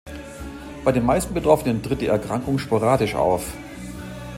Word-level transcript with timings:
Bei 0.83 0.91
den 0.91 1.05
meisten 1.05 1.35
Betroffenen 1.35 1.83
tritt 1.83 2.01
die 2.01 2.07
Erkrankung 2.07 2.57
sporadisch 2.57 3.13
auf. 3.13 3.45